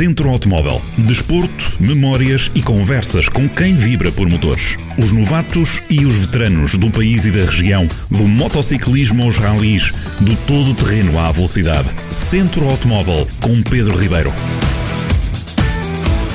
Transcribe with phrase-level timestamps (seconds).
[0.00, 0.80] Centro Automóvel.
[0.96, 4.78] Desporto, memórias e conversas com quem vibra por motores.
[4.96, 10.34] Os novatos e os veteranos do país e da região, do motociclismo aos ralis, do
[10.46, 11.90] todo terreno à velocidade.
[12.10, 14.32] Centro Automóvel com Pedro Ribeiro.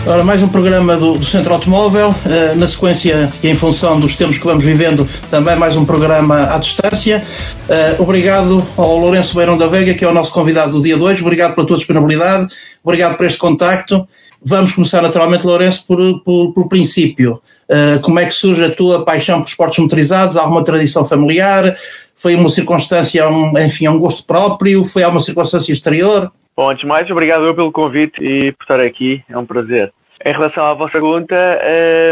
[0.08, 2.10] Ora, mais um programa do, do Centro Automóvel.
[2.10, 6.54] Uh, na sequência e em função dos tempos que vamos vivendo, também mais um programa
[6.54, 7.26] à distância.
[7.68, 11.02] Uh, obrigado ao Lourenço Beirão da Veiga, que é o nosso convidado do dia de
[11.02, 11.24] hoje.
[11.24, 14.08] Obrigado pela tua disponibilidade, obrigado por este contacto.
[14.44, 17.42] Vamos começar naturalmente, Lourenço, por, por, pelo princípio.
[17.68, 20.38] Uh, como é que surge a tua paixão por esportes motorizados?
[20.38, 21.76] Alguma tradição familiar?
[22.16, 24.84] Foi uma circunstância, um, enfim, um gosto próprio?
[24.84, 26.32] Foi alguma circunstância exterior?
[26.56, 29.92] Bom, antes de mais, obrigado pelo convite e por estar aqui, é um prazer.
[30.24, 31.36] Em relação à vossa pergunta,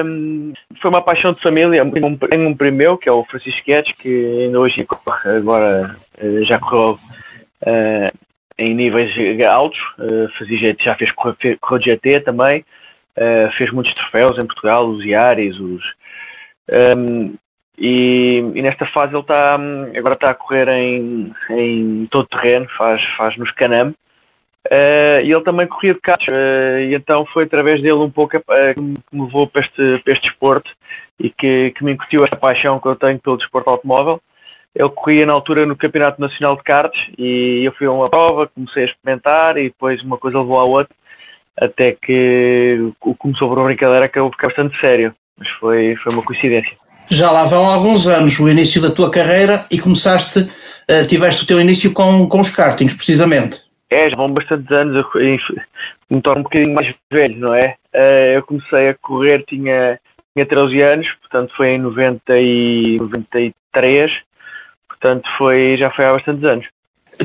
[0.06, 0.52] um,
[0.82, 1.82] foi uma paixão de família.
[2.30, 4.86] Tenho um primo meu, que é o Francisco Guedes, que ainda hoje
[5.24, 7.00] agora eh, já correu
[7.62, 8.18] uh,
[8.58, 9.14] em níveis
[9.46, 12.66] altos, uh, fazia, já fez correu GT também,
[13.18, 15.84] uh, fez muitos troféus em Portugal, os Iaris, os...
[16.98, 17.36] Um,
[17.78, 23.02] e, e, nesta fase ele está agora está a correr em, em todo terreno, faz,
[23.18, 23.96] faz nos Canam,
[24.72, 28.40] Uh, e ele também corria de carros, uh, e então foi através dele um pouco
[28.40, 30.72] que me levou para este, desporto
[31.20, 34.22] e que, que me incutiu esta paixão que eu tenho pelo desporto automóvel.
[34.74, 38.48] Ele corria na altura no Campeonato Nacional de Karts e eu fui a uma prova,
[38.48, 40.96] comecei a experimentar e depois uma coisa levou à outra,
[41.60, 46.24] até que o começou por uma brincadeira acabou ficar bastante sério, mas foi, foi uma
[46.24, 46.76] coincidência.
[47.10, 50.50] Já lá vão alguns anos o início da tua carreira e começaste,
[51.08, 53.63] tiveste o teu início com, com os kartings, precisamente.
[53.94, 55.38] É, já vão bastantes anos, eu
[56.10, 57.76] me torno um bocadinho mais velho, não é?
[57.94, 60.00] Eh, eu comecei a correr, tinha,
[60.36, 64.12] tinha 13 anos, portanto foi em 90 e 93,
[64.88, 66.66] portanto foi, já foi há bastantes anos.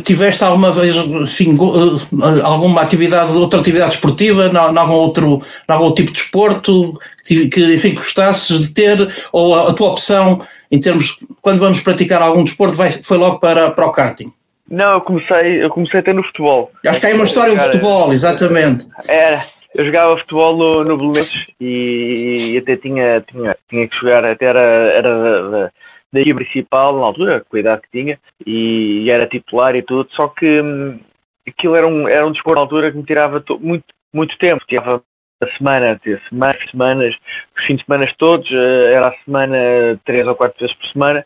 [0.05, 5.95] Tiveste alguma vez, enfim, eh, alguma atividade, outra atividade esportiva, em algum outro, em algum
[5.95, 11.19] tipo de desporto que, enfim, gostasses de ter, ou a, a tua opção em termos,
[11.41, 14.31] quando vamos praticar algum desporto, vai, foi logo para, para o karting?
[14.71, 16.71] Não, eu comecei, eu comecei até no futebol.
[16.87, 18.87] Acho que há uma história de futebol, exatamente.
[19.06, 19.43] Era.
[19.75, 24.47] Eu jogava futebol no, no Belenenses e, e, até tinha, tinha, tinha que jogar, até
[24.47, 25.71] era, era da,
[26.12, 29.83] da equipe principal na altura, com a idade que tinha, e, e era titular e
[29.83, 30.99] tudo, só que hum,
[31.47, 35.03] aquilo era um, era um desporto na altura que me tirava muito, muito tempo, tirava
[35.41, 37.15] a semana, semanas, semanas,
[37.57, 39.57] os fins de semana todos, eh, era a semana
[40.05, 41.25] três ou quatro vezes por semana,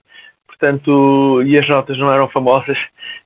[0.62, 2.78] portanto, e as notas não eram famosas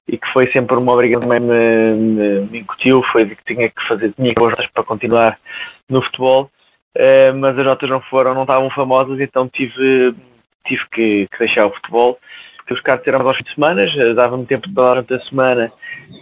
[0.09, 3.87] e que foi sempre uma obrigação também me, me, incutiu, foi de que tinha que
[3.87, 5.39] fazer, tinha que notas para continuar
[5.87, 6.51] no futebol,
[6.97, 10.15] uh, mas as notas não foram, não estavam famosas, então tive,
[10.67, 12.19] tive que, que deixar o futebol.
[12.71, 15.71] Os cartas eram aos fins de semana, dava-me tempo de dar durante a semana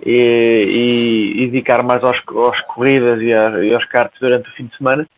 [0.04, 4.53] e, e, e, dedicar mais aos, aos corridas e, a, e aos cartas durante o
[4.53, 5.08] fim de semana,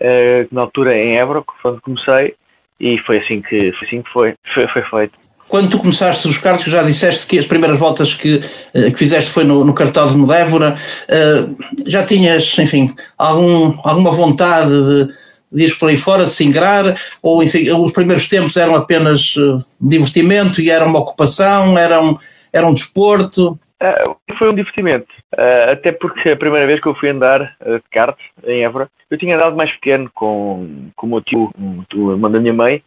[0.00, 2.36] uh, na altura em Évora, quando comecei,
[2.80, 5.21] e foi assim que foi, assim que foi, foi, foi feito
[5.52, 8.40] quando tu começaste os karts, já disseste que as primeiras voltas que,
[8.72, 14.10] eh, que fizeste foi no, no cartaz de Medévora, uh, já tinhas, enfim, algum, alguma
[14.10, 15.14] vontade de,
[15.52, 19.36] de ir por aí fora, de se ingrar, ou enfim, os primeiros tempos eram apenas
[19.36, 22.16] uh, divertimento e era uma ocupação, era um,
[22.50, 23.60] era um desporto?
[23.82, 27.74] Uh, foi um divertimento, uh, até porque a primeira vez que eu fui andar uh,
[27.74, 32.12] de kart em Évora, eu tinha andado mais pequeno com, com o meu tio, o
[32.12, 32.80] irmão da minha mãe,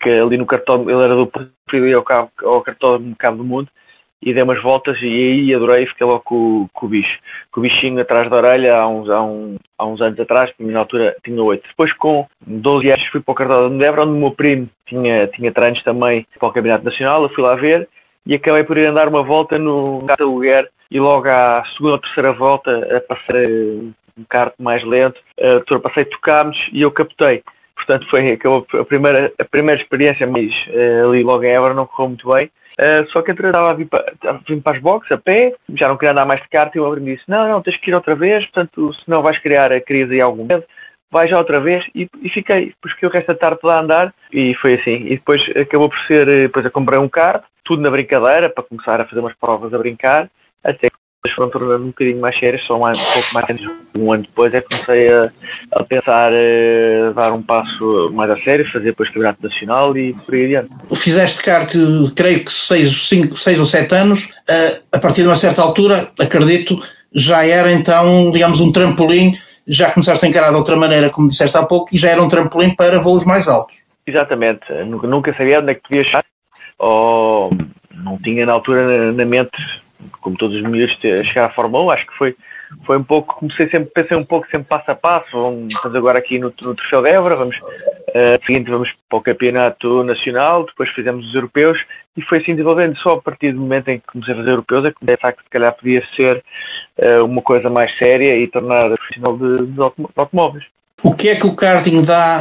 [0.00, 3.68] que ali no cartão, ele era do partido ao, cabo, do Cabo do Mundo,
[4.22, 7.18] e dei umas voltas e aí adorei, fiquei logo com, com, o bicho,
[7.50, 10.78] com o bichinho atrás da orelha há uns, há, um, há uns anos atrás, na
[10.78, 11.66] altura tinha oito.
[11.68, 15.26] Depois com 12 anos fui para o cartão de Medebra, onde o meu primo tinha,
[15.26, 17.88] tinha treinos também para o Campeonato Nacional, eu fui lá ver,
[18.26, 22.32] e acabei por ir andar uma volta no Lugar e logo à segunda ou terceira
[22.32, 27.42] volta a passar eh, um kart mais lento, uh, passei, tocámos e eu captei.
[27.74, 31.86] Portanto, foi acabou a primeira, a primeira experiência, mas uh, ali logo em Évora não
[31.86, 32.50] correu muito bem.
[32.78, 34.12] Uh, só que entre estava a vir para,
[34.48, 36.90] vim para as boxes a pé, já não queria andar mais de kart e o
[36.96, 40.14] me disse: Não, não, tens que ir outra vez, portanto, senão vais criar a crise
[40.14, 40.64] e algum medo
[41.10, 44.14] vai já outra vez e, e fiquei, fiquei o resto da tarde lá a andar
[44.32, 45.06] e foi assim.
[45.06, 49.00] E depois acabou por ser, depois eu comprei um kart, tudo na brincadeira, para começar
[49.00, 50.28] a fazer umas provas a brincar,
[50.62, 53.46] até que foram tornando um bocadinho mais sérias, só um, ano, um pouco mais
[53.96, 55.30] um ano depois é que comecei a,
[55.72, 60.34] a pensar a dar um passo mais a sério, fazer depois campeonato nacional e por
[60.34, 60.70] aí adiante.
[60.94, 61.72] Fizeste kart,
[62.14, 64.28] creio que 6 ou 7 anos,
[64.92, 66.78] a partir de uma certa altura, acredito,
[67.12, 69.34] já era então, digamos, um trampolim,
[69.66, 72.28] já começaste a encarar de outra maneira, como disseste há pouco, e já era um
[72.28, 73.76] trampolim para voos mais altos.
[74.06, 76.24] Exatamente, nunca sabia onde é que podia chegar,
[76.78, 77.50] ou
[77.92, 79.56] não tinha na altura na mente
[80.20, 81.90] como todos os miúdos, chegar à Fórmula 1.
[81.90, 82.36] Acho que foi,
[82.84, 86.38] foi um pouco, comecei sempre, pensei um pouco sempre passo a passo, vamos agora aqui
[86.38, 87.56] no, no Troféu de Évora, vamos,
[88.16, 91.78] uh, seguinte vamos para o Campeonato Nacional, depois fizemos os Europeus
[92.16, 94.84] e foi assim desenvolvendo, só a partir do momento em que comecei a fazer Europeus
[94.86, 96.42] é que de facto se calhar podia ser
[96.98, 99.80] uh, uma coisa mais séria e tornar profissional de, de
[100.16, 100.64] automóveis.
[101.04, 102.40] O que é que o karting dá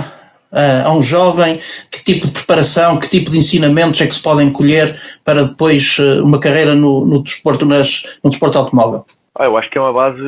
[0.52, 1.60] uh, a um jovem?
[1.92, 5.98] Que tipo de preparação, que tipo de ensinamentos é que se podem colher para depois
[6.24, 9.06] uma carreira no, no, desporto, nas, no desporto automóvel?
[9.38, 10.22] Ah, eu acho que é uma base,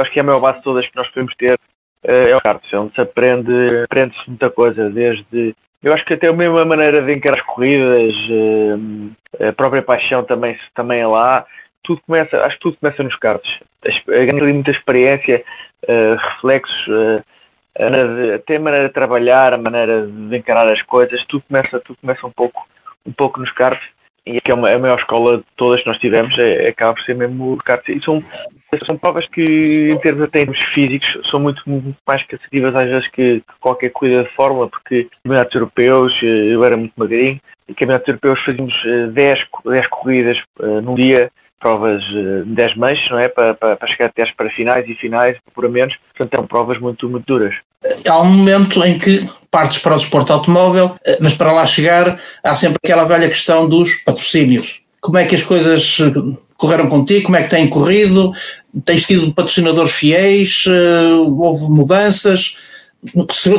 [0.00, 1.58] acho que é a maior base de todas que nós podemos ter
[2.02, 6.28] é o kart, é onde se aprende, aprende-se muita coisa, desde eu acho que até
[6.28, 8.12] a mesma maneira de encarar as corridas,
[9.40, 11.46] a própria paixão também, também é lá,
[11.84, 13.60] tudo começa, acho que tudo começa nos karts.
[14.06, 15.44] Ganho ali muita experiência,
[15.86, 16.88] reflexos,
[17.78, 21.44] a maneira de, até a maneira de trabalhar, a maneira de encarar as coisas, tudo
[21.48, 22.66] começa, tudo começa um pouco,
[23.06, 23.86] um pouco nos karts
[24.28, 26.94] e que é uma, a maior escola de todas que nós tivemos, é, é acaba
[26.94, 27.88] por ser mesmo o kart.
[27.88, 28.22] E são,
[28.84, 30.44] são provas que, em termos, até
[30.74, 35.08] físicos, são muito, muito mais cansativas às vezes que, que qualquer corrida de fórmula, porque
[35.22, 38.82] campeonatos europeus, eh, eu era muito magrinho, e campeonatos europeus fazíamos
[39.12, 43.28] 10, eh, 10 corridas uh, num dia, provas de 10 meixos, não é?
[43.28, 45.94] Para, para, para chegar até para finais e finais, por menos.
[46.16, 47.54] Portanto, são provas muito, muito duras.
[48.08, 52.20] Há um momento em que partes para o desporto automóvel, eh, mas para lá chegar
[52.44, 54.80] há sempre aquela velha questão dos patrocínios.
[55.00, 55.98] Como é que as coisas
[56.56, 57.26] correram contigo?
[57.26, 58.32] Como é que têm corrido?
[58.84, 60.64] Tens tido patrocinadores fiéis?
[60.66, 62.56] Eh, houve mudanças?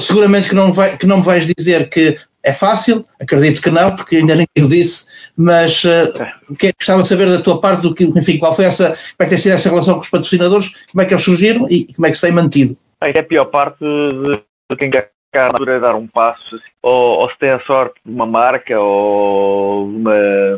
[0.01, 3.95] Seguramente que não, vai, que não me vais dizer que é fácil, acredito que não,
[3.95, 5.07] porque ainda nem disse,
[5.38, 8.89] mas uh, que, gostava de saber da tua parte do que, enfim, qual foi essa,
[8.89, 11.68] como é que tem sido essa relação com os patrocinadores, como é que eles surgiram
[11.69, 12.77] e como é que se tem mantido?
[13.01, 17.30] É a pior parte de, de quem quer altura dar um passo, assim, ou, ou,
[17.30, 20.13] se tem a sorte de uma marca ou uma,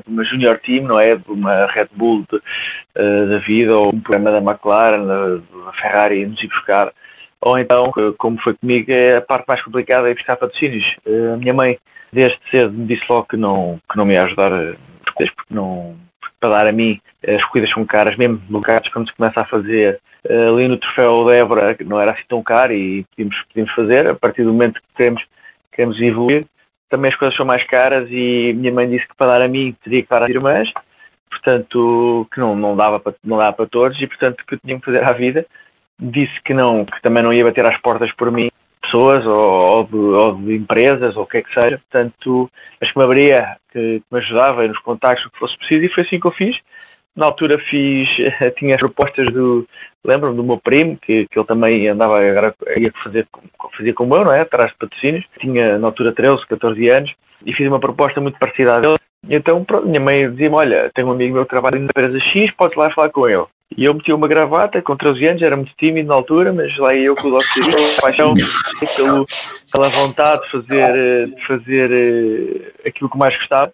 [0.08, 1.16] uma junior team, não é?
[1.16, 5.74] De uma Red Bull de, uh, da vida ou um programa da McLaren, da, da
[5.82, 6.94] Ferrari nos ir buscar
[7.42, 7.84] ou então,
[8.18, 10.96] como foi comigo, é a parte mais complicada é buscar patrocínios.
[11.06, 11.80] Eh, a minha mãe,
[12.14, 14.76] desde cedo, me disse logo que não, que não me ia ajudar eh,
[15.16, 15.96] porque não,
[16.40, 20.00] para dar a mim as corridas são caras, mesmo locados quando se começa a fazer
[20.24, 24.10] eh, ali no troféu de Évora, não era assim tão caro e podíamos, podíamos fazer,
[24.10, 25.24] a partir do momento que queremos,
[25.72, 26.46] queremos evoluir,
[26.90, 29.76] também as coisas são mais caras e minha mãe disse que para dar a mim
[29.84, 30.72] teria que dar às irmãs,
[31.30, 34.86] portanto que não, não, dava para, não dava para todos e portanto que tinha que
[34.86, 35.46] fazer à vida
[36.02, 38.50] disse que não, que também não ia bater às portas por mim,
[38.82, 41.78] pessoas ou, ou, de, ou de, empresas ou o que é que seja.
[41.78, 42.50] Portanto,
[42.82, 45.90] acho que me abria, que, que me ajudava nos contactos, o que fosse preciso, e
[45.90, 46.58] foi assim que eu fiz.
[47.16, 48.10] Na altura fiz,
[48.58, 49.68] tinha as propostas do,
[50.04, 53.28] lembro-me do meu primo, que, que ele também andava, agora ia fazer,
[53.78, 54.42] fazia como eu, não é?
[54.42, 55.26] Atrás de patrocínios.
[55.40, 57.14] Tinha na altura 13, 14 anos,
[57.46, 59.01] e fiz uma proposta muito parecida a dele.
[59.30, 62.76] Então, minha mãe dizia-me, olha, tenho um amigo meu que trabalha na empresa X, podes
[62.76, 63.46] lá falar com ele.
[63.78, 66.94] E eu meti uma gravata com 13 anos, era muito tímido na altura, mas lá
[66.94, 68.02] eu com o Dr.
[68.02, 68.34] paixão
[68.98, 69.26] pelo,
[69.72, 73.74] pela vontade de fazer, de fazer uh, aquilo que mais gostava.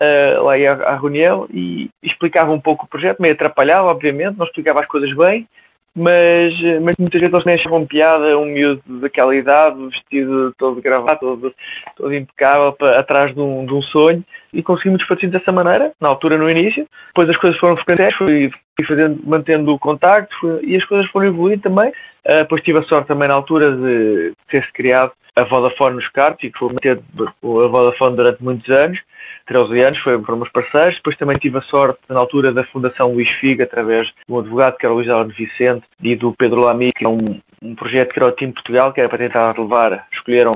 [0.00, 4.46] Uh, lá ia à reunião e explicava um pouco o projeto, meio atrapalhava, obviamente, não
[4.46, 5.46] explicava as coisas bem,
[5.94, 6.52] mas,
[6.82, 11.20] mas muitas vezes eles nem achavam piada um miúdo daquela idade, vestido todo de gravata,
[11.20, 11.54] todo,
[11.96, 16.08] todo impecável, para, atrás de um, de um sonho, e conseguimos fazer dessa maneira, na
[16.08, 16.86] altura, no início.
[17.08, 21.08] Depois as coisas foram frequentes, fui, fui fazendo, mantendo o contacto fui, e as coisas
[21.10, 21.90] foram evoluindo também.
[22.26, 26.44] Uh, depois tive a sorte também na altura de ter-se criado a Vodafone nos cartos
[26.44, 28.98] e que foi manter a Vodafone durante muitos anos.
[29.46, 30.96] 13 anos, foi, foram meus parceiros.
[30.96, 34.76] Depois também tive a sorte, na altura, da Fundação Luís Figa, através de um advogado
[34.76, 37.18] que era o Luís Alves Vicente e do Pedro Lamy, que é um,
[37.62, 40.52] um projeto que era o Team Portugal, que era para tentar levar, escolheram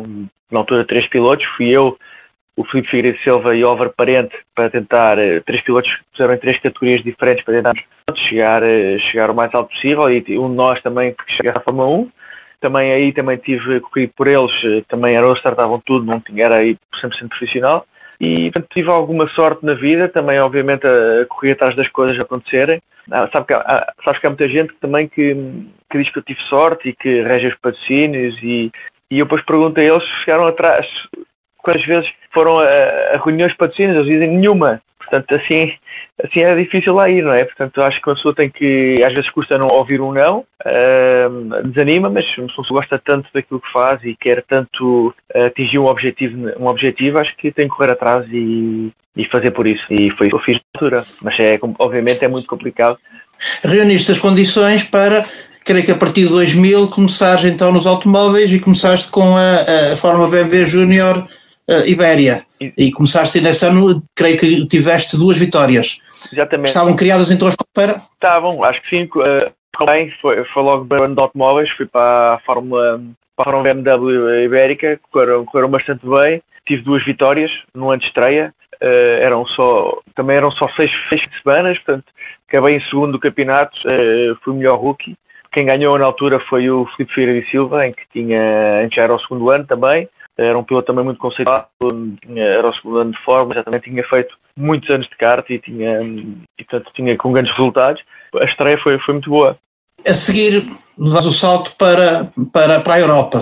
[0.51, 1.99] na altura três pilotos, fui eu,
[2.59, 6.35] o Filipe Figueiredo Silva e o Álvaro Parente para tentar, eh, três pilotos que puseram
[6.35, 7.73] em três categorias diferentes para tentar
[8.17, 11.63] chegar, eh, chegar o mais alto possível e um de nós também que chegasse à
[11.63, 12.11] Fórmula 1.
[12.61, 16.57] Também aí também tive corrido por eles, eh, também eram, startavam tudo, não tinha, era
[16.57, 17.87] aí 100% profissional.
[18.21, 22.83] E portanto, tive alguma sorte na vida, também obviamente a, correr atrás das coisas acontecerem.
[23.11, 25.35] Ah, sabe que há, sabes que há muita gente também que,
[25.91, 28.71] que diz que eu tive sorte e que rege os patrocínios e,
[29.11, 30.87] e eu depois pergunto a eles se chegaram atrás,
[31.59, 32.65] quantas vezes foram a,
[33.15, 34.81] a reuniões patrocínios, eles dizem nenhuma.
[34.99, 35.73] Portanto, assim,
[36.23, 37.43] assim é difícil lá ir, não é?
[37.43, 41.63] Portanto, acho que a pessoa tem que, às vezes custa não ouvir um não, uh,
[41.69, 45.79] desanima, mas se uma pessoa gosta tanto daquilo que faz e quer tanto uh, atingir
[45.79, 49.83] um objetivo, um objetivo, acho que tem que correr atrás e, e fazer por isso.
[49.91, 51.03] E foi o que eu fiz na altura.
[51.23, 52.99] Mas é, obviamente é muito complicado.
[53.65, 55.25] Reuniste as condições para
[55.65, 59.97] creio que a partir de 2000 começaste então nos automóveis e começaste com a, a
[59.97, 61.29] Fórmula BMW Júnior
[61.69, 62.45] uh, Ibéria.
[62.61, 66.01] E, e começaste nesse ano, creio que tiveste duas vitórias.
[66.33, 66.69] Exatamente.
[66.69, 68.03] Estavam criadas então as para?
[68.15, 69.05] Estavam, acho que sim.
[69.05, 73.01] Uh, bem, foi, foi logo para de automóveis, fui para a Fórmula,
[73.37, 76.43] para a Fórmula BMW Ibérica, correram, correram bastante bem.
[76.67, 81.23] Tive duas vitórias no ano de estreia, uh, eram só, também eram só seis, seis
[81.43, 82.05] semanas, portanto,
[82.49, 85.17] acabei em segundo do campeonato, uh, fui o melhor rookie.
[85.51, 89.15] Quem ganhou na altura foi o Felipe Feira de Silva, em que tinha, já era
[89.15, 90.07] o segundo ano também.
[90.39, 91.67] Era um piloto também muito conceituado,
[92.37, 95.59] era o segundo ano de forma, já também tinha feito muitos anos de kart e
[95.59, 98.03] tinha, e, portanto, tinha com grandes resultados.
[98.41, 99.59] A estreia foi, foi muito boa.
[100.07, 100.65] A seguir,
[100.97, 103.41] dás o salto para, para, para a Europa,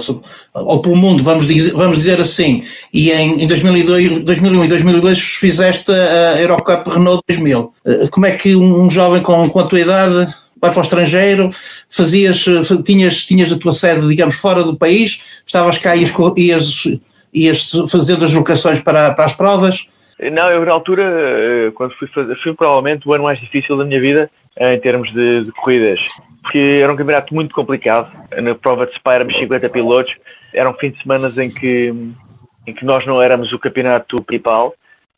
[0.54, 2.64] ou para o mundo, vamos dizer, vamos dizer assim.
[2.92, 7.74] E em, em 2002, 2001 e 2002 fizeste a Eurocup Renault 2000.
[7.84, 11.50] Eh, como é que um jovem com, com a tua idade vai para o estrangeiro,
[11.88, 12.44] fazias,
[12.84, 17.00] tinhas, tinhas a tua sede, digamos, fora do país, estavas cá e ias, ias,
[17.32, 19.86] ias fazendo as locações para, para as provas?
[20.18, 23.84] Não, eu na altura, eh, quando fui fazer, foi provavelmente o ano mais difícil da
[23.84, 26.00] minha vida eh, em termos de, de corridas,
[26.42, 28.10] porque era um campeonato muito complicado.
[28.40, 30.14] Na prova de Spa éramos 50 pilotos,
[30.54, 31.92] eram fim de semana em que,
[32.66, 34.74] em que nós não éramos o campeonato principal,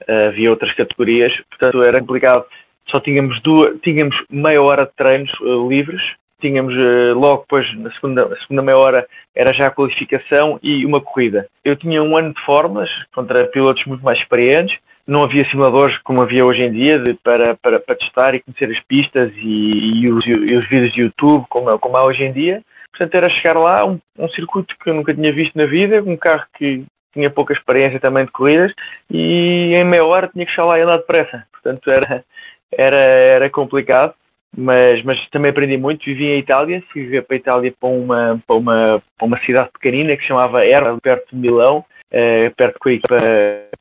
[0.07, 2.45] eh, havia outras categorias, portanto era complicado
[2.91, 6.03] só tínhamos duas, tínhamos meia hora de treinos uh, livres,
[6.41, 11.01] tínhamos uh, logo depois, na segunda, segunda meia hora, era já a qualificação e uma
[11.01, 11.47] corrida.
[11.65, 16.23] Eu tinha um ano de formas contra pilotos muito mais experientes, não havia simuladores como
[16.23, 20.13] havia hoje em dia de, para, para, para testar e conhecer as pistas e, e,
[20.13, 22.63] os, e os vídeos de YouTube como, como há hoje em dia.
[22.91, 26.17] Portanto, era chegar lá, um, um circuito que eu nunca tinha visto na vida, um
[26.17, 28.73] carro que tinha pouca experiência também de corridas
[29.11, 31.47] e em meia hora tinha que chegar lá e andar depressa.
[31.53, 32.25] Portanto, era,
[32.71, 34.15] era, era complicado,
[34.57, 36.05] mas, mas também aprendi muito.
[36.05, 40.17] Vivi em Itália, fui para a Itália para uma, para uma, para uma cidade pequenina
[40.17, 43.17] que se chamava Era, perto de Milão, uh, perto da equipa,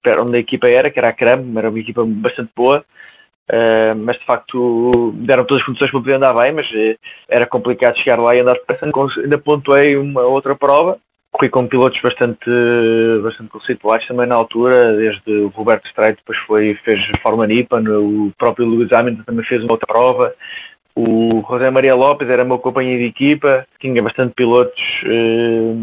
[0.02, 2.84] perto onde a equipa era, que era a Cram, era uma equipa bastante boa.
[3.50, 7.46] Uh, mas de facto deram todas as condições para poder andar bem, mas uh, era
[7.46, 8.86] complicado chegar lá e andar depressa.
[9.22, 11.00] Ainda pontuei uma outra prova
[11.38, 12.50] corri com pilotos bastante,
[13.22, 18.32] bastante conceituais também na altura, desde o Roberto Streit, depois foi, fez Fórmula Nippon, o
[18.38, 20.34] próprio Lewis Hamilton também fez uma outra prova,
[20.96, 25.76] o José Maria Lopes era meu companheiro de equipa, tinha bastante pilotos, eh,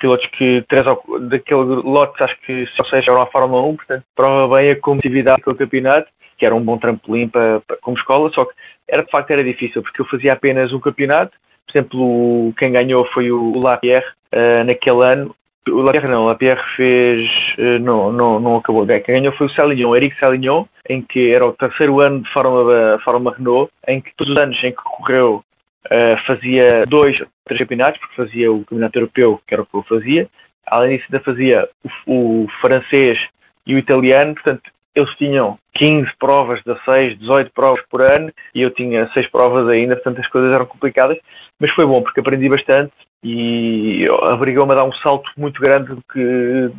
[0.00, 0.84] pilotos que, três
[1.28, 5.42] daquele lote, acho que só seis eram a Fórmula 1, portanto, prova bem a competitividade
[5.42, 6.08] com o campeonato,
[6.38, 8.54] que era um bom trampolim para, para, como escola, só que
[8.88, 13.04] era de facto era difícil, porque eu fazia apenas um campeonato, por exemplo, quem ganhou
[13.12, 15.34] foi o Lapierre uh, naquele ano.
[15.68, 17.30] O Lapierre não, o Lapierre fez.
[17.58, 18.86] Uh, não, não, não acabou.
[18.86, 22.98] Quem ganhou foi o Salignon, Eric Salignon, em que era o terceiro ano de Fórmula,
[23.04, 25.44] Fórmula Renault, em que todos os anos em que correu
[25.86, 29.82] uh, fazia dois, três campeonatos, porque fazia o campeonato europeu, que era o que eu
[29.82, 30.28] fazia.
[30.66, 31.68] Além disso, ainda fazia
[32.06, 33.18] o, o francês
[33.66, 38.70] e o italiano, portanto, eles tinham 15 provas, 16, 18 provas por ano e eu
[38.70, 41.18] tinha 6 provas ainda, portanto as coisas eram complicadas,
[41.58, 46.70] mas foi bom porque aprendi bastante e obrigou-me a dar um salto muito grande que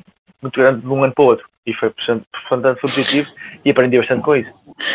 [0.42, 3.30] muito grande de um ano para o outro e foi portanto, foi positivo
[3.64, 4.52] e aprendi bastante com isso.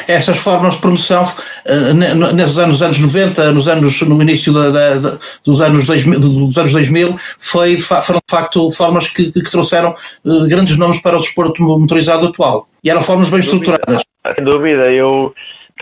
[0.07, 5.19] Essas formas de promoção uh, nesses anos, anos 90, nos anos, no início da, da,
[5.45, 9.95] dos, anos 2000, dos anos 2000, foi, foram de facto formas que, que trouxeram
[10.25, 12.69] uh, grandes nomes para o desporto motorizado atual.
[12.85, 14.03] E eram formas bem estruturadas.
[14.37, 15.35] Sem dúvida, eu,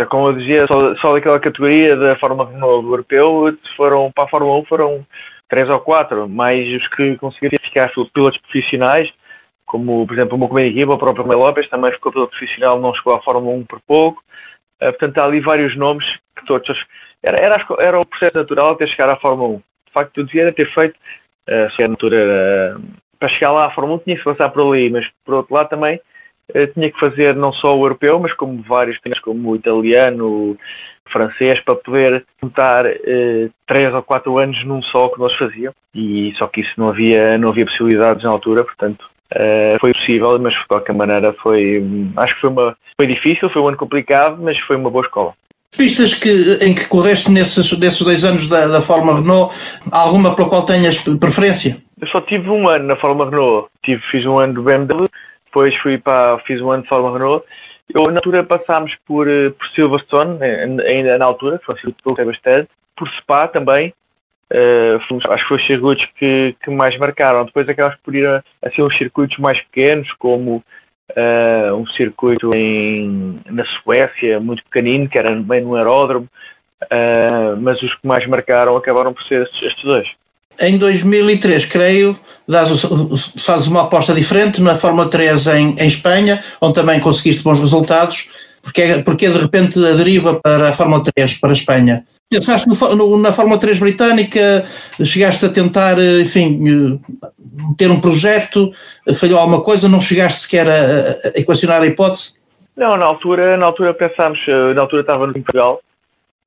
[0.08, 4.60] como eu dizia, só, só daquela categoria da Fórmula Renault europeu, foram, para a Fórmula
[4.60, 5.06] 1 foram
[5.48, 9.10] três ou quatro, mais os que conseguiram ficar pilotos profissionais,
[9.68, 12.94] como por exemplo o meu companheiro o próprio Mel Lopes, também ficou piloto profissional, não
[12.94, 14.22] chegou à Fórmula 1 por pouco.
[14.82, 16.06] Uh, portanto, há ali vários nomes
[16.36, 16.84] que todos.
[17.22, 19.56] Era, era, era o processo natural até chegar à Fórmula 1.
[19.56, 22.82] De facto, eu devia ter feito, uh, se a altura, uh,
[23.18, 25.68] para chegar lá à Fórmula 1 tinha que passar por ali, mas por outro lado
[25.68, 26.00] também
[26.72, 30.58] tinha que fazer não só o europeu, mas como vários, como o italiano, o
[31.12, 35.76] francês, para poder juntar uh, três ou quatro anos num só que nós fazíamos.
[35.94, 40.38] E só que isso não havia, não havia possibilidades na altura, portanto Uh, foi possível,
[40.38, 41.82] mas de qualquer maneira foi.
[42.16, 45.34] Acho que foi, uma, foi difícil, foi um ano complicado, mas foi uma boa escola.
[45.76, 49.54] Pistas que, em que correste nesses, nesses dois anos da, da Fórmula Renault,
[49.92, 51.76] alguma para a qual tenhas preferência?
[52.00, 53.68] Eu só tive um ano na Fórmula Renault.
[53.84, 55.06] Tive, fiz um ano do BMW,
[55.44, 57.44] depois fui para, fiz um ano de Fórmula Renault.
[57.94, 62.24] Eu, na altura, passámos por, eh, por Silverstone, ainda na altura, foi um circuito que
[62.24, 62.68] bastante.
[62.96, 63.94] Por Spa também,
[64.50, 64.96] Uh,
[65.30, 67.44] acho que foi os circuitos que, que mais marcaram.
[67.44, 70.64] Depois acabamos por ir a, a ser uns circuitos mais pequenos, como
[71.10, 76.28] uh, um circuito em, na Suécia, muito pequenino, que era bem no aeródromo,
[76.84, 80.08] uh, mas os que mais marcaram acabaram por ser estes, estes dois.
[80.60, 82.18] Em 2003, creio,
[83.38, 88.28] fazes uma aposta diferente na Fórmula 3 em, em Espanha, onde também conseguiste bons resultados.
[88.60, 92.04] Porque, porque de repente a deriva para a Fórmula 3, para a Espanha?
[92.30, 94.40] Pensaste no, no, na Fórmula 3 britânica,
[95.02, 97.00] chegaste a tentar, enfim,
[97.78, 98.70] ter um projeto,
[99.18, 102.34] falhou alguma coisa, não chegaste sequer a, a equacionar a hipótese?
[102.76, 104.38] Não, na altura, na altura pensámos,
[104.74, 105.80] na altura estava no Portugal,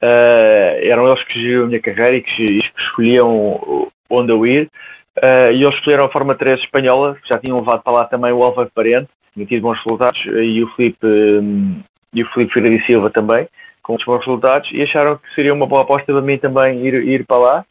[0.04, 4.70] uh, eram eles que geriam a minha carreira e que, que escolhiam onde eu ir,
[5.18, 8.44] uh, e eles escolheram a Fórmula 3 espanhola, já tinham levado para lá também o
[8.44, 11.08] Álvaro Parente, tinha tido bons resultados, e o Felipe,
[12.14, 13.48] e o Felipe Ferreira Silva também,
[13.82, 16.94] com os bons resultados, e acharam que seria uma boa aposta para mim também ir,
[16.94, 17.66] ir para lá,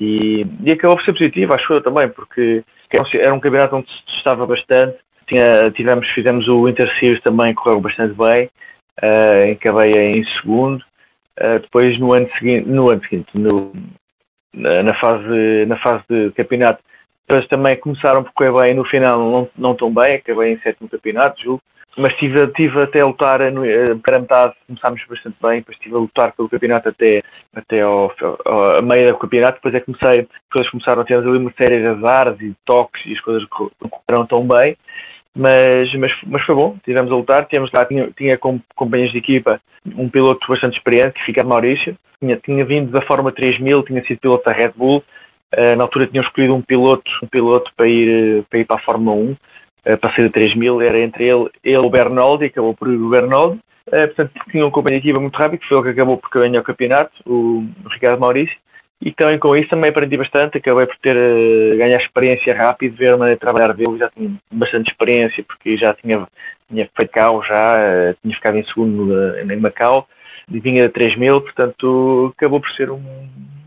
[0.00, 2.62] e, e acabou por ser positivo, acho eu também, porque
[3.14, 4.96] era um campeonato onde se estava bastante,
[5.26, 8.50] tinha, tivemos, fizemos o Inter Series também, correu bastante bem,
[9.02, 10.82] uh, acabei em segundo,
[11.40, 13.72] uh, depois no ano seguinte, no ano seguinte, no,
[14.52, 16.82] na, fase, na fase de campeonato,
[17.50, 21.42] também começaram por correr bem, no final não, não tão bem, acabei em sétimo campeonato,
[21.42, 21.62] julgo,
[21.98, 25.76] mas estive, tive até a lutar no, eh, para a metade, começámos bastante bem, depois
[25.76, 27.20] estive a lutar pelo campeonato até,
[27.54, 28.12] até ao,
[28.44, 31.52] ao, a meia do campeonato, depois é que comecei, depois começaram a ter ali uma
[31.60, 33.46] série de azares e toques e as coisas
[33.80, 34.76] não correram tão bem,
[35.34, 38.38] mas, mas, mas foi bom, tivemos a lutar, tínhamos lá, tinha, tinha
[38.74, 39.60] companheiros de equipa
[39.96, 44.04] um piloto bastante experiente, que fica de Maurício, tinha, tinha vindo da Fórmula 3000, tinha
[44.04, 45.02] sido piloto da Red Bull,
[45.56, 48.82] uh, na altura tinham escolhido um piloto, um piloto para ir, para ir para a
[48.82, 49.36] Fórmula 1, uh,
[49.82, 53.58] para sair de 3000, era entre ele, ele o Bernaldi, acabou por ir o Bernaldi,
[53.88, 56.60] uh, portanto tinha um companheiro equipa muito rápido, que foi o que acabou por ganhar
[56.60, 58.56] o campeonato, o, Ricardo Maurício,
[59.00, 63.14] e também com isso também aprendi bastante, acabei por ter uh, ganhar experiência rápido, ver
[63.14, 66.26] a maneira de trabalhar dele, já tinha bastante experiência porque já tinha,
[66.68, 70.08] tinha feito Macau, já tinha ficado em segundo em Macau,
[70.50, 73.00] e vinha de 3 mil, portanto acabou por ser um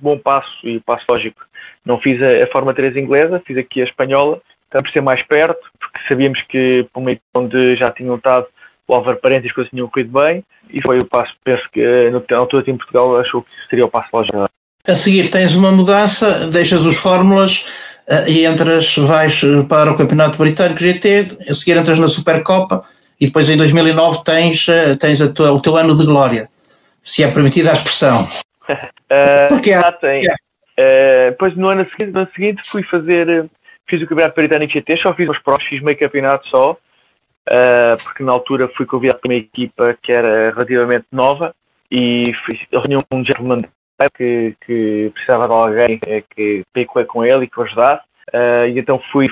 [0.02, 1.42] bom passo e passo lógico.
[1.86, 4.42] Não fiz a, a forma 3 inglesa, fiz aqui a espanhola,
[4.72, 8.48] para por ser mais perto, porque sabíamos que por meio onde já tinham estado
[8.88, 12.38] o Álvaro Parente as coisas tinham corrido bem, e foi o passo, penso que na
[12.38, 14.46] altura em Portugal achou que seria o passo lógico.
[14.88, 19.96] A seguir tens uma mudança, deixas os fórmulas uh, e entras, vais eh, para o
[19.96, 22.84] Campeonato Britânico GT, a seguir entras na Supercopa
[23.20, 24.66] e depois em 2009 tens,
[25.00, 26.50] tens tua, o teu ano de glória,
[27.00, 28.24] se é permitida a expressão.
[28.24, 29.88] uh, Porque há.
[29.88, 33.46] Uh, depois no ano seguinte, no ano seguinte fui fazer,
[33.92, 36.78] fiz o Campeonato Britânico GT, só fiz os prós, fiz meio campeonato só,
[38.04, 41.54] porque na altura fui convidado para uma equipa que era relativamente nova
[41.92, 42.24] e
[42.86, 43.60] tinham um gentleman
[44.16, 46.00] que, que precisava de alguém
[46.34, 48.04] que picou com ele e que o ajudasse.
[48.34, 49.30] Uh, e então fui,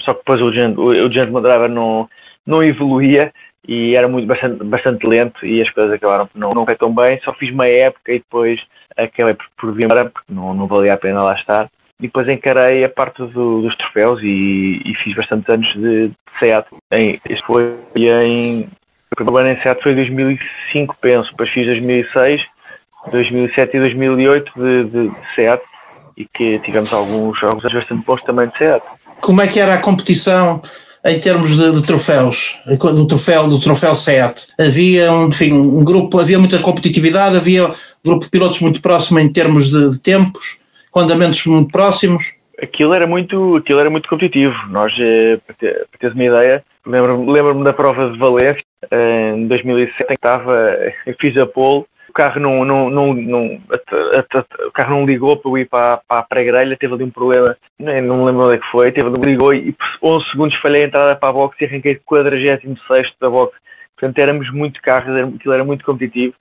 [0.00, 2.08] só que depois o, o, o Gentleman Driver não,
[2.46, 3.32] não evoluía
[3.66, 6.94] e era muito bastante, bastante lento e as coisas acabaram por não, não foi tão
[6.94, 7.18] bem.
[7.24, 8.60] Só fiz uma época e depois
[8.96, 11.70] acabei por, por vir embora porque não, não valia a pena lá estar.
[12.00, 16.14] E depois encarei a parte do, dos troféus e, e, fiz bastantes anos de, de
[16.38, 16.66] SEAT.
[16.90, 18.68] Este foi em.
[19.10, 21.30] O primeiro ano em SEAT foi em 2005, penso.
[21.30, 22.42] Depois fiz 2006
[23.10, 25.62] 2007 e 2008 de, de, de SEAT
[26.16, 28.82] e que tivemos alguns jogos bastante bons também de SEAT.
[29.20, 30.62] Como é que era a competição
[31.04, 34.48] em termos de, de, troféus, do troféu, do troféu SEAT?
[34.58, 39.28] Havia enfim, um grupo, havia muita competitividade, havia um grupo de pilotos muito próximo em
[39.28, 40.60] termos de, de tempos,
[40.96, 42.32] com andamentos muito próximos?
[42.58, 44.56] Aquilo era muito, aquilo era muito competitivo.
[44.70, 49.34] Nós, eh, para, ter, para teres uma ideia, lembro-me lembro da prova de Valência, eh,
[49.36, 53.60] em 2007, em que estava, eu fiz a pole carro não, não, não, não
[54.66, 57.54] o carro não ligou para eu ir para, para a pré-grelha, teve ali um problema,
[57.78, 60.86] não, me lembro onde é que foi, teve, ligou e por 11 segundos falhei a
[60.86, 63.54] entrada para a box e arranquei de 46 da box.
[63.94, 66.32] Portanto, éramos muito carros, aquilo era muito competitivo.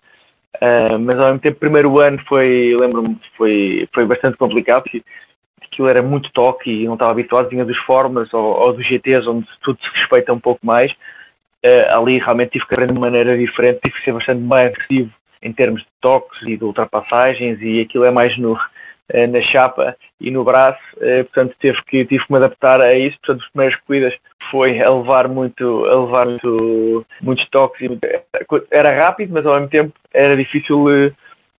[0.61, 5.03] Uh, mas ao mesmo tempo, o primeiro ano foi, lembro-me, foi, foi bastante complicado, porque
[5.63, 9.27] aquilo era muito toque e não estava habituado, vinha dos Fórmulas ou, ou, dos GTs,
[9.27, 10.91] onde tudo se respeita um pouco mais.
[11.65, 15.11] Uh, ali realmente tive que aprender de maneira diferente, tive que ser bastante mais agressivo
[15.41, 18.57] em termos de toques e de ultrapassagens e aquilo é mais no,
[19.27, 23.17] na chapa e no braço, eh, portanto tive que, tive que me adaptar a isso,
[23.19, 24.13] portanto as primeiras corridas
[24.49, 27.87] foi a levar muito, a levar muito, muitos toques
[28.71, 31.13] era rápido, mas ao mesmo tempo era difícil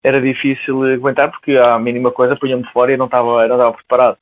[0.04, 4.18] era difícil aguentar porque a mínima coisa punha-me fora e não estava, não estava preparado.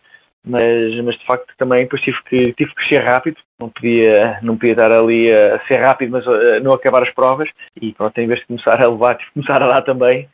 [0.45, 4.57] Mas, mas de facto também depois tive que, tive que ser rápido, não podia, não
[4.57, 7.49] podia estar ali a ser rápido, mas a não acabar as provas,
[7.81, 10.27] e pronto, em vez de começar a levar, tive que começar a dar também,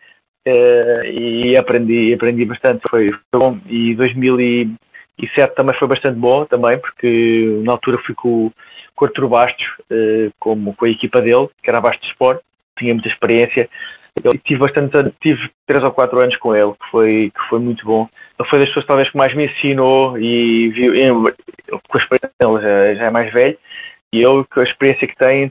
[0.50, 6.78] uh, e aprendi, aprendi bastante, foi, foi bom, e 2007 também foi bastante bom também,
[6.80, 8.52] porque na altura fui com,
[8.96, 12.42] com o Arturo Bastos, uh, como com a equipa dele, que era Bastos Sport,
[12.78, 13.70] tinha muita experiência,
[14.24, 17.86] eu tive bastante tive três ou quatro anos com ele, que foi, que foi muito
[17.86, 18.08] bom.
[18.38, 20.94] Ele foi das pessoas talvez que mais me ensinou e viu,
[21.88, 23.58] com a experiência ele já, já, é mais velho,
[24.12, 25.50] e eu com a experiência que tem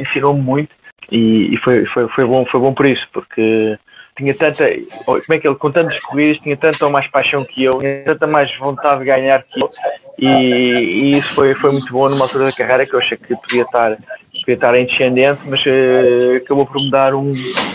[0.00, 0.74] ensinou-me muito.
[1.10, 3.78] E, e, foi, foi, foi, bom, foi bom por isso, porque
[4.16, 4.64] tinha tanta,
[5.04, 8.26] como é que ele, com tantas corridas, tinha tanta mais paixão que eu, tinha tanta
[8.26, 9.70] mais vontade de ganhar que eu,
[10.18, 13.36] e, e isso foi, foi muito bom numa altura da carreira que eu achei que
[13.36, 13.98] podia estar,
[14.40, 17.30] podia estar em descendente, mas uh, acabou por me dar um,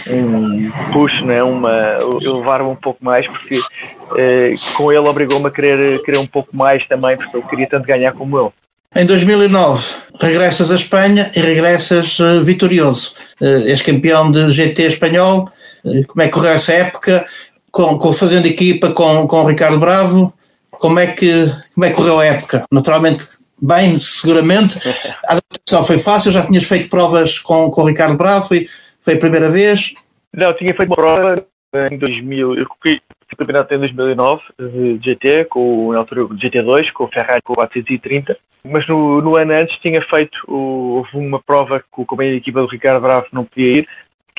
[0.09, 6.01] um push, né, uma, levar-me um pouco mais, porque uh, com ele obrigou-me a querer,
[6.01, 8.49] querer um pouco mais também, porque eu queria tanto ganhar como ele.
[8.93, 13.13] Em 2009 regressas a Espanha e regressas uh, vitorioso.
[13.39, 15.49] Uh, és campeão de GT espanhol.
[16.07, 17.25] Como é que correu essa época?
[17.71, 20.33] Com, com, fazendo equipa com, com o Ricardo Bravo.
[20.71, 21.31] Como é, que,
[21.73, 22.65] como é que correu a época?
[22.71, 23.25] Naturalmente,
[23.61, 24.79] bem, seguramente.
[25.27, 28.67] A adaptação foi fácil, já tinhas feito provas com, com o Ricardo Bravo, foi,
[28.99, 29.93] foi a primeira vez?
[30.33, 31.35] Não, tinha feito uma prova
[31.91, 32.65] em 2000, eu
[33.33, 34.41] o campeonato em 2009
[34.99, 39.37] de GT, com, na altura GT2, com o Ferrari com o 430, mas no, no
[39.37, 43.45] ano antes tinha feito houve uma prova que o companheiro equipa do Ricardo Bravo não
[43.45, 43.87] podia ir,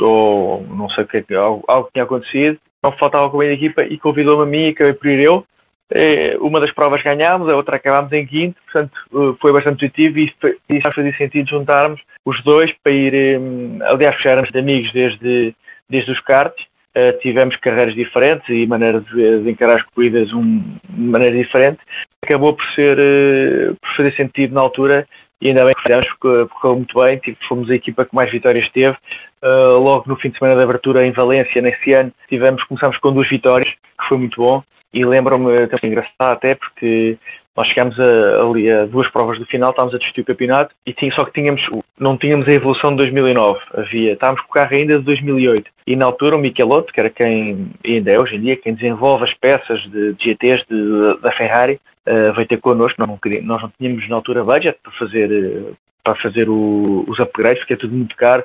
[0.00, 3.84] ou não sei o que, é algo, algo tinha acontecido, não faltava companheiro de equipa
[3.84, 5.46] e convidou-me a mim e acabei por ir eu.
[5.94, 10.18] É, uma das provas ganhámos, a outra acabámos em quinto, portanto eh, foi bastante positivo
[10.18, 10.24] e
[10.70, 15.54] isso fazia sentido juntarmos os dois para ir, hum, aliás, já éramos amigos desde,
[15.90, 16.64] desde os karts
[16.96, 21.80] uh, tivemos carreiras diferentes e maneiras de, de encarar as corridas um, de maneira diferente.
[22.24, 25.06] Acabou por ser uh, por fazer sentido na altura
[25.42, 28.30] e ainda bem que fizemos porque correu muito bem, tipo, fomos a equipa que mais
[28.30, 28.96] vitórias teve.
[29.42, 33.12] Uh, logo no fim de semana de abertura em Valência, nesse ano, tivemos, começámos com
[33.12, 34.62] duas vitórias, que foi muito bom.
[34.94, 37.18] E lembro-me, também engraçado até, porque
[37.56, 40.92] nós chegámos a, ali a duas provas do final, estávamos a discutir o campeonato e
[40.92, 41.62] tinha, só que tínhamos,
[41.98, 43.60] não tínhamos a evolução de 2009.
[43.74, 45.70] Havia, estávamos com o carro ainda de 2008.
[45.86, 49.24] E na altura o Michelotto, que era quem ainda é hoje em dia, quem desenvolve
[49.24, 52.96] as peças de, de GTs de, da Ferrari, uh, veio ter connosco.
[52.98, 57.04] Nós não, queríamos, nós não tínhamos na altura budget para fazer, uh, para fazer o,
[57.06, 58.44] os upgrades, porque é tudo muito caro.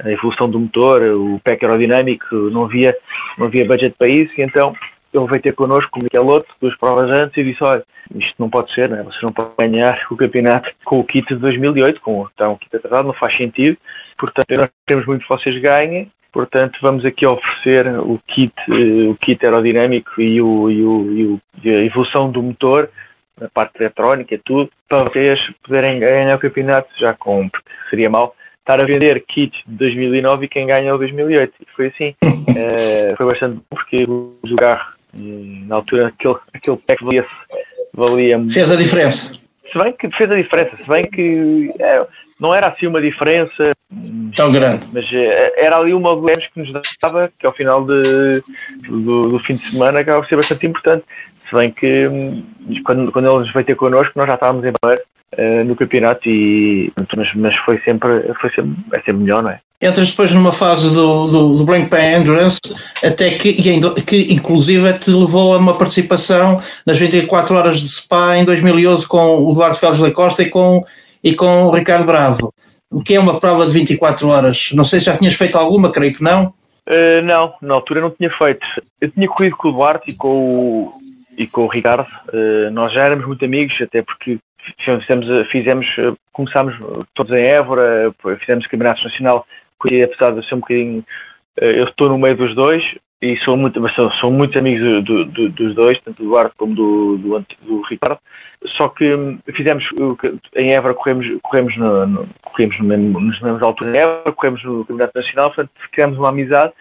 [0.00, 2.96] A evolução do motor, o pack aerodinâmico, não havia,
[3.36, 4.32] não havia budget para isso.
[4.38, 4.74] E então
[5.12, 7.82] ele veio ter connosco, o Michelotto, duas provas antes, e disse: Olha,
[8.14, 9.02] isto não pode ser, né?
[9.02, 12.74] vocês não podem ganhar o campeonato com o kit de 2008, com está um kit
[12.76, 13.76] atrasado, não faz sentido.
[14.18, 16.10] Portanto, nós queremos muito que vocês ganhem.
[16.30, 21.40] Portanto, vamos aqui oferecer o kit, o kit aerodinâmico e, o, e, o, e, o,
[21.64, 22.90] a evolução do motor,
[23.40, 28.10] a parte eletrónica e tudo, para vocês poderem ganhar o campeonato já com, porque seria
[28.10, 31.54] mal estar a vender kits de 2009 e quem ganha é o 2008.
[31.60, 32.14] E foi assim.
[32.22, 37.26] Uh, foi bastante bom porque o carro na altura aquele, aquele pack valia,
[37.92, 39.32] valia Fez a diferença.
[39.70, 42.06] Se bem que fez a diferença, se bem que é,
[42.40, 43.70] não era assim uma diferença
[44.34, 48.42] tão grande, mas é, era ali uma menos que nos dava, que ao final de,
[48.88, 51.04] do, do, fim de semana acaba por ser bastante importante.
[51.48, 52.44] Se bem que hum,
[52.84, 54.98] quando, quando ele nos veio ter connosco, nós já estávamos em bar
[55.38, 59.60] uh, no campeonato, e, mas, mas foi, sempre, foi sempre, é sempre melhor, não é?
[59.80, 62.60] entras depois numa fase do, do, do Blank Pan Endurance,
[63.04, 63.52] até que,
[64.02, 69.44] que inclusive te levou a uma participação nas 24 horas de Spa em 2011 com
[69.44, 70.84] o Eduardo Félix da Costa e com,
[71.22, 72.52] e com o Ricardo Bravo.
[72.90, 74.70] O que é uma prova de 24 horas?
[74.72, 76.52] Não sei se já tinhas feito alguma, creio que não.
[76.88, 78.66] Uh, não, na altura não tinha feito.
[79.00, 80.92] Eu tinha corrido com o Duarte e com o,
[81.38, 82.08] e com o Ricardo.
[82.28, 84.38] Uh, nós já éramos muito amigos, até porque
[84.84, 85.86] fizemos, fizemos
[86.32, 86.74] começámos
[87.14, 89.46] todos em Évora, fizemos campeonato nacional
[89.80, 91.04] que apesar de ser um bocadinho.
[91.60, 92.82] Eh, eu estou no meio dos dois
[93.20, 96.74] e sou muito, sou, sou muitos amigos do, do, dos dois, tanto do Duarte como
[96.74, 98.18] do, do, do, Ricardo.
[98.76, 99.84] Só que hum, fizemos
[100.56, 104.64] em Évora, corremos, corremos, no, no, corremos no mesmo, nos mesmos alturas em Évora, corremos
[104.64, 106.72] no Campeonato Nacional, portanto criamos uma amizade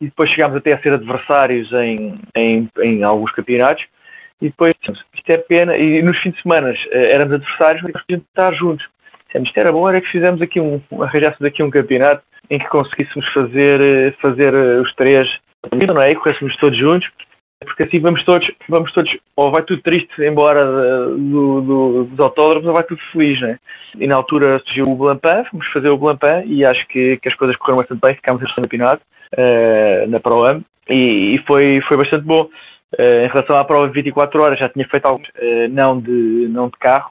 [0.00, 3.84] e depois chegámos até a ser adversários em, em, em alguns campeonatos.
[4.42, 8.52] E depois, isto é pena, e nos fins de semana eh, éramos adversários, mas estar
[8.54, 8.84] juntos.
[9.32, 13.26] Isto era bom, era que fizemos aqui um, arranjássemos aqui um campeonato em que conseguíssemos
[13.32, 15.28] fazer, eh, fazer eh, os três,
[15.70, 16.10] não é?
[16.10, 17.08] E corrêssemos todos juntos,
[17.60, 20.64] porque assim vamos todos, vamos todos, ou vai tudo triste embora
[21.06, 23.60] do, do, dos autódromos, ou vai tudo feliz, né?
[23.96, 27.36] E na altura surgiu o Blancpain, fomos fazer o Blancpain e acho que, que as
[27.36, 29.02] coisas correram bastante bem, ficámos em campeonato
[29.38, 32.48] uh, na Pro-Am e, e, foi, foi bastante bom.
[32.98, 36.48] Uh, em relação à prova de 24 horas, já tinha feito algo, uh, não, de,
[36.50, 37.10] não de carro,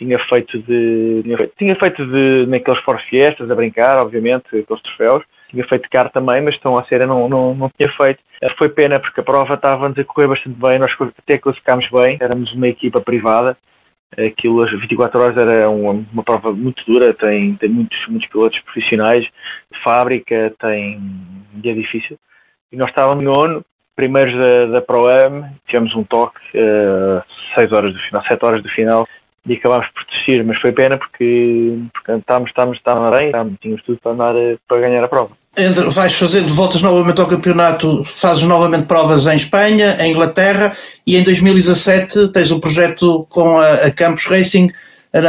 [0.00, 1.22] tinha feito de.
[1.58, 5.22] Tinha feito de naqueles Ford Fiestas a brincar, obviamente, com os troféus.
[5.50, 8.20] Tinha feito de carro também, mas estão a sério não, não, não tinha feito.
[8.56, 12.52] Foi pena porque a prova estava a correr bastante bem, nós até classificámos bem, éramos
[12.52, 13.56] uma equipa privada.
[14.16, 18.58] Aquilo, as 24 horas era uma, uma prova muito dura, tem, tem muitos, muitos pilotos
[18.60, 20.98] profissionais de fábrica, tem
[21.54, 22.18] dia difícil.
[22.72, 23.64] E nós estávamos no nono,
[24.00, 27.22] primeiros da, da Pro-Am, tivemos um toque, uh,
[27.54, 29.06] 6 horas do final, 7 horas do final,
[29.46, 33.82] e acabámos por desistir, mas foi pena porque, porque estávamos, estávamos, estávamos bem, estávamos, tínhamos
[33.84, 34.34] tudo para, andar,
[34.66, 35.30] para ganhar a prova.
[35.58, 40.74] Entre, vais fazer, voltas novamente ao campeonato, fazes novamente provas em Espanha, em Inglaterra
[41.06, 44.68] e em 2017 tens o projeto com a, a Campus Racing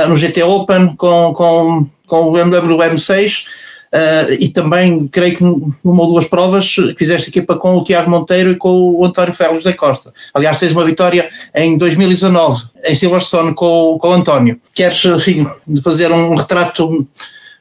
[0.07, 6.03] no GT Open com, com, com o BMW M6 Uh, e também, creio que numa
[6.03, 9.73] ou duas provas fizeste equipa com o Tiago Monteiro e com o António Félix da
[9.73, 10.13] Costa.
[10.33, 14.57] Aliás, tens uma vitória em 2019 em Silverstone com, com o António.
[14.73, 15.45] Queres, enfim,
[15.83, 17.05] fazer um retrato,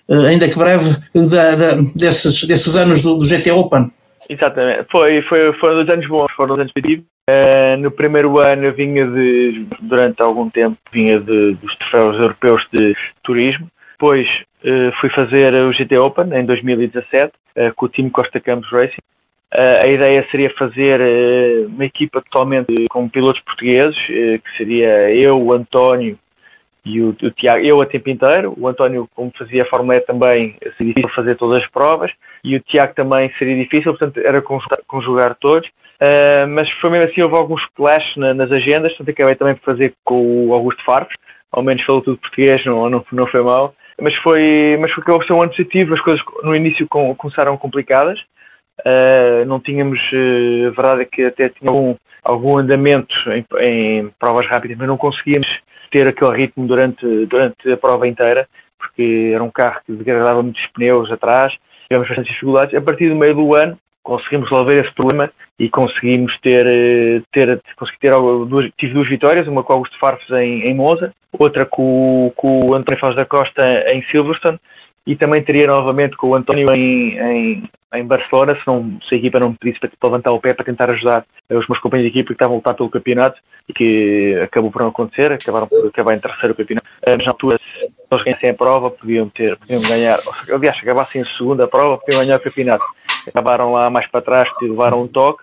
[0.08, 3.90] uh, ainda que breve, da, da, desses, desses anos do, do, GT Open?
[4.28, 4.86] Exatamente.
[4.88, 7.04] Foi, foi, foram dois anos bons, foram dois anos positivos.
[7.28, 12.94] Uh, no primeiro ano vinha de, durante algum tempo, vinha de, dos troféus europeus de
[13.24, 13.66] turismo.
[14.00, 14.26] Depois
[14.64, 18.70] uh, fui fazer o GT Open em 2017 uh, eh, com o time Costa Campos
[18.72, 18.96] Racing.
[19.52, 25.52] Uh, a ideia seria fazer uma equipa totalmente com pilotos portugueses, que seria eu, o
[25.52, 26.18] António
[26.82, 28.54] e o, o, Tiago, eu a tempo inteiro.
[28.56, 32.10] O António, como fazia a Fórmula E também, seria difícil fazer todas as provas.
[32.42, 34.42] E o Tiago também seria difícil, portanto era
[34.86, 35.68] conjugar, todos.
[35.68, 39.74] Uh, mas foi mesmo assim, houve alguns clash na, nas agendas, portanto acabei também por
[39.74, 41.14] fazer com o Augusto Farfus,
[41.52, 45.26] ao menos falou tudo português, não, não, não foi mal mas foi, mas foi que
[45.26, 48.20] ser um ano positivo, as coisas no início com, começaram complicadas,
[48.80, 54.10] uh, não tínhamos, uh, a verdade é que até tinha algum, algum andamento em, em,
[54.18, 55.48] provas rápidas, mas não conseguíamos
[55.90, 60.64] ter aquele ritmo durante, durante a prova inteira, porque era um carro que degradava muitos
[60.68, 61.52] pneus atrás,
[61.88, 62.74] tivemos bastantes dificuldades.
[62.74, 67.60] A partir do meio do ano, conseguimos resolver esse problema e conseguimos ter, eh, ter,
[67.76, 72.32] consegui ter duas, tive duas vitórias, uma com Augusto Farfus em, em Monza, outra com,
[72.36, 74.58] com o António Faz da Costa em Silverstone
[75.06, 77.62] e também teria novamente com o António em, em,
[77.94, 80.64] em Barcelona, se, não, se a equipa não me pedisse para, levantar o pé para
[80.64, 84.38] tentar ajudar os meus companheiros de equipa que estavam a lutar pelo campeonato e que
[84.42, 86.86] acabou por não acontecer, acabaram por acabar em terceiro campeonato.
[87.06, 87.58] Mas na altura,
[88.10, 90.18] eles ganhassem a prova, podiam ter, podiam ganhar,
[90.52, 92.84] aliás, se acabassem a segunda prova, podiam ganhar o campeonato.
[93.28, 95.42] Acabaram lá mais para trás levaram um toque.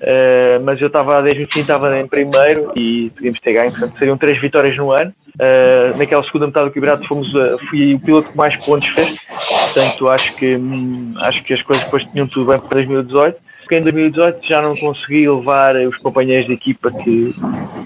[0.00, 3.98] Uh, mas eu estava desde o fim estava em primeiro e podíamos ter ganho, portanto
[3.98, 5.12] seriam três vitórias no ano.
[5.34, 9.18] Uh, naquela segunda metade do campeonato fomos, uh, fui o piloto que mais pontos fez,
[9.26, 13.48] portanto acho que, hum, acho que as coisas depois tinham tudo bem para 2018.
[13.60, 17.34] Porque em 2018 já não consegui levar os companheiros de equipa que,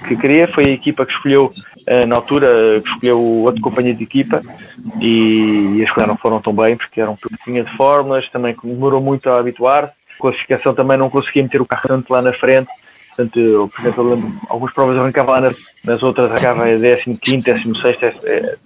[0.07, 1.53] que queria, foi a equipa que escolheu
[2.07, 4.43] na altura, que escolheu outro companheiro de equipa
[5.01, 8.55] e, e as coisas não foram tão bem porque era um pouquinho de fórmulas, também
[8.63, 12.69] demorou muito a habituar classificação também não conseguia meter o carro tanto lá na frente.
[13.09, 16.39] Portanto, eu, por exemplo, lembro, algumas provas arrancava lá nas, nas outras, a
[17.15, 17.97] 15, 16,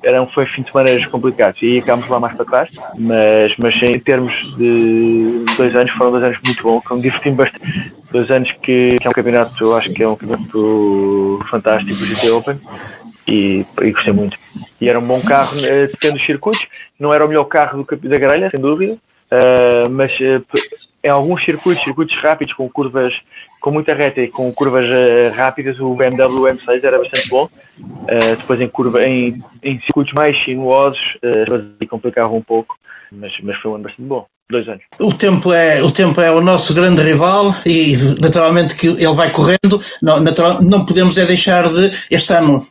[0.04, 3.98] eram, foi fim de semana complicados e aí lá mais para trás, mas, mas em
[3.98, 7.92] termos de dois anos, foram dois anos muito bons, que me bastante.
[8.12, 12.06] Dois anos que, que, é um campeonato, eu acho que é um campeonato fantástico, o
[12.06, 12.60] GT Open,
[13.26, 14.38] e, e gostei muito.
[14.80, 16.66] E era um bom carro, eh, tendo os circuitos,
[16.98, 20.44] não era o melhor carro do, da grelha, sem dúvida, uh, mas uh,
[21.02, 23.14] em alguns circuitos, circuitos rápidos com curvas
[23.66, 27.48] com muita reta e com curvas uh, rápidas, o BMW M6 era bastante bom.
[27.80, 32.76] Uh, depois em curva em, em circuitos mais sinuosos, uh, complicava um pouco,
[33.10, 34.24] mas, mas foi um ano bastante bom.
[34.48, 34.84] Dois anos.
[35.00, 39.32] O tempo, é, o tempo é o nosso grande rival e naturalmente que ele vai
[39.32, 39.80] correndo.
[40.00, 41.90] Não, natural, não podemos é deixar de.
[42.08, 42.64] Este ano,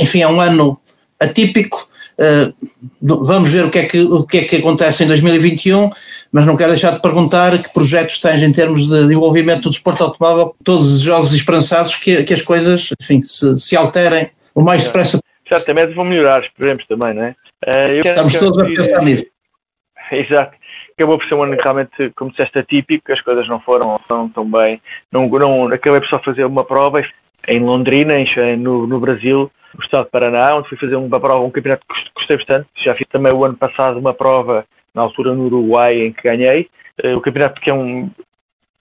[0.00, 0.80] enfim, é um ano
[1.20, 1.88] atípico.
[2.18, 2.54] Uh,
[3.00, 5.90] vamos ver o que, é que, o que é que acontece em 2021
[6.36, 10.04] mas não quero deixar de perguntar que projetos tens em termos de desenvolvimento do desporto
[10.04, 14.84] automóvel, todos desejosos e esperançados que, que as coisas, enfim, se, se alterem o mais
[14.84, 15.18] depressa.
[15.48, 17.34] Certamente vão melhorar, esperemos também, não é?
[17.64, 19.24] Uh, Estamos quero, todos a pensar nisso.
[20.12, 20.56] Exato.
[20.98, 24.50] Acabou por ser um ano realmente, como disseste, atípico, as coisas não foram tão, tão
[24.50, 24.80] bem.
[25.12, 27.00] Não, não, acabei por só fazer uma prova
[27.48, 31.44] em Londrina, em, no, no Brasil, no estado de Paraná, onde fui fazer uma prova,
[31.44, 32.68] um campeonato que gostei bastante.
[32.76, 36.68] Já fiz também o ano passado uma prova na altura no Uruguai em que ganhei.
[37.02, 38.10] Eh, o campeonato que é um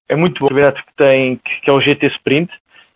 [0.08, 2.52] é muito bom, o campeonato que tem que é o GT Sprint,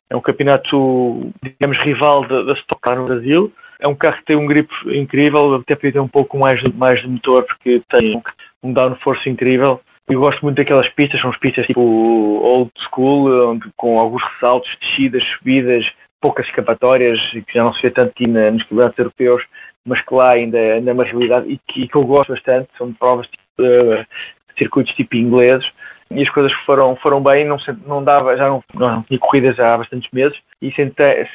[0.09, 3.51] é um campeonato digamos rival da, da Stock Car no Brasil.
[3.79, 7.01] É um carro que tem um grip incrível, até podia ter um pouco mais, mais
[7.01, 8.21] de motor porque tem um,
[8.69, 9.81] um downforce incrível.
[10.09, 15.23] Eu gosto muito daquelas pistas, são pistas tipo old school, onde, com alguns ressaltos, descidas,
[15.37, 15.85] subidas,
[16.19, 19.43] poucas escapatórias, que já não se vê tanto aqui na, nos campeonatos europeus
[19.85, 22.93] mas que lá ainda, ainda é uma realidade e que, que eu gosto bastante, são
[22.93, 24.05] provas tipo, uh,
[24.57, 25.67] circuitos tipo ingleses.
[26.11, 29.77] E as coisas foram, foram bem, não, não dava, já não, não tinha corridas há
[29.77, 30.37] bastantes meses.
[30.59, 31.27] E sentei,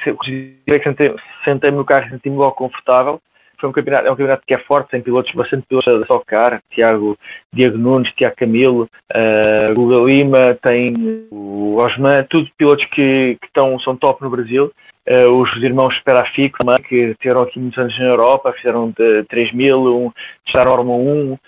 [0.83, 3.21] sentei, sentei-me no carro e senti-me logo confortável.
[3.65, 6.63] Foi um campeonato, é um campeonato que é forte, tem pilotos, bastante pilotos da Socar,
[6.71, 7.19] Tiago,
[7.51, 13.49] Diego Nunes, Tiago Camilo, uh, Guga Lima, tem o Osman, tudo pilotos que, que
[13.83, 14.71] são top no Brasil.
[15.09, 19.79] Uh, os irmãos Sperafico também, que tiveram aqui muitos anos na Europa, fizeram de 3000,
[19.79, 20.13] um,
[20.47, 21.33] estaram na Norma 1.
[21.33, 21.39] Uh,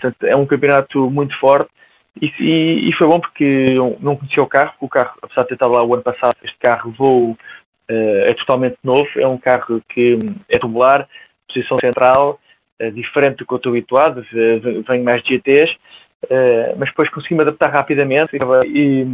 [0.00, 1.70] portanto, é um campeonato muito forte
[2.20, 5.54] e, e, e, foi bom porque não conhecia o carro, o carro, apesar de ter
[5.54, 7.36] estado lá o ano passado, este carro voou, uh,
[7.88, 11.08] é totalmente novo, é um carro que é tubular,
[11.52, 12.38] posição central,
[12.80, 15.76] uh, diferente do que eu estou habituado, venho mais de GTs,
[16.22, 18.36] Uh, mas depois consegui-me adaptar rapidamente
[18.66, 19.06] e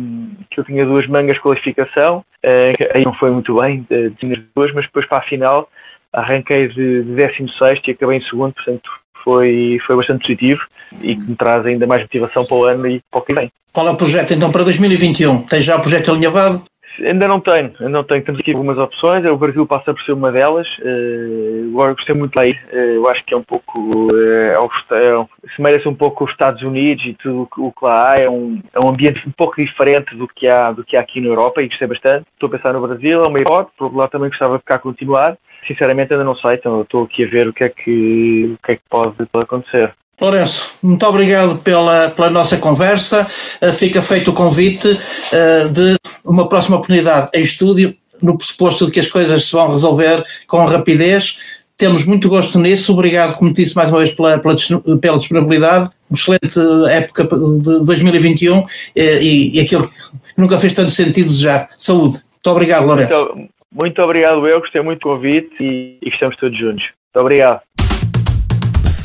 [0.51, 3.87] que eu tinha duas mangas de qualificação, uh, aí não foi muito bem,
[4.19, 5.69] tinha duas, mas depois para a final
[6.13, 8.91] arranquei de, de 16 e acabei em segundo, portanto
[9.23, 10.67] foi, foi bastante positivo
[11.01, 13.53] e que me traz ainda mais motivação para o ano e para o que vem.
[13.73, 15.43] Qual é o projeto então para 2021?
[15.43, 16.65] Tem já o projeto alinhavado?
[16.99, 18.25] Ainda não tenho, ainda não tenho.
[18.25, 19.25] Temos aqui algumas opções.
[19.25, 20.67] O Brasil passa por ser uma delas.
[20.79, 22.59] Uh, agora gostei muito de lá ir.
[22.73, 23.81] Uh, eu acho que é um pouco.
[24.13, 28.19] Uh, é, se merece um pouco os Estados Unidos e tudo o que lá há.
[28.19, 31.21] É um, é um ambiente um pouco diferente do que, há, do que há aqui
[31.21, 32.27] na Europa e gostei bastante.
[32.33, 33.77] Estou a pensar no Brasil, é uma hipótese.
[33.77, 35.37] Por outro lado, também gostava de ficar a continuar.
[35.67, 36.55] Sinceramente, ainda não sei.
[36.55, 39.93] Então, estou aqui a ver o que é que, o que, é que pode acontecer.
[40.21, 43.27] Lourenço, muito obrigado pela, pela nossa conversa.
[43.61, 48.93] Uh, fica feito o convite uh, de uma próxima oportunidade em estúdio, no pressuposto de
[48.93, 51.39] que as coisas se vão resolver com rapidez.
[51.77, 52.93] Temos muito gosto nisso.
[52.93, 54.57] Obrigado, como disse mais uma vez, pela, pela,
[54.99, 55.91] pela disponibilidade.
[56.09, 56.59] Uma excelente
[56.91, 58.65] época de 2021
[58.97, 61.69] eh, e, e aquilo que nunca fez tanto sentido desejar.
[61.77, 62.15] Saúde.
[62.15, 63.35] Muito obrigado, Lourenço.
[63.35, 64.61] Muito, muito obrigado, eu.
[64.61, 66.85] Gostei muito do convite e, e estamos todos juntos.
[66.85, 67.61] Muito obrigado.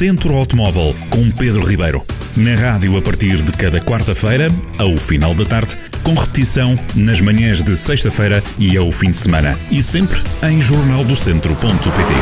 [0.01, 2.03] Centro Automóvel com Pedro Ribeiro.
[2.35, 7.61] Na rádio a partir de cada quarta-feira, ao final da tarde, com repetição nas manhãs
[7.61, 9.55] de sexta-feira e ao fim de semana.
[9.69, 12.13] E sempre em jornaldocentro.pt.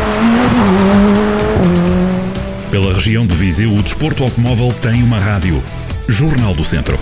[2.70, 5.64] Pela região de Viseu, o desporto automóvel tem uma rádio.
[6.10, 7.00] Jornal do Centro.